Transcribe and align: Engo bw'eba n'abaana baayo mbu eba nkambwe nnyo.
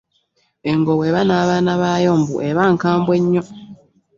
Engo 0.71 0.91
bw'eba 0.97 1.21
n'abaana 1.25 1.71
baayo 1.81 2.11
mbu 2.21 2.35
eba 2.49 2.63
nkambwe 2.73 3.15
nnyo. 3.21 3.43